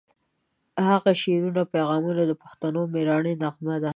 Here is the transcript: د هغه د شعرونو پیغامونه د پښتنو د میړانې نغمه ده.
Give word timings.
د 0.75 0.77
هغه 0.89 1.11
د 1.15 1.19
شعرونو 1.21 1.63
پیغامونه 1.73 2.21
د 2.25 2.31
پښتنو 2.41 2.79
د 2.85 2.89
میړانې 2.93 3.33
نغمه 3.43 3.75
ده. 3.83 3.89